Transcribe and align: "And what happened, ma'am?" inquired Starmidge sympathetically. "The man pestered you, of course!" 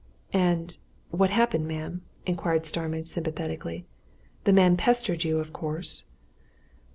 "And 0.33 0.77
what 1.11 1.29
happened, 1.29 1.67
ma'am?" 1.67 2.01
inquired 2.25 2.65
Starmidge 2.65 3.05
sympathetically. 3.07 3.85
"The 4.45 4.51
man 4.51 4.75
pestered 4.75 5.23
you, 5.23 5.37
of 5.37 5.53
course!" 5.53 6.03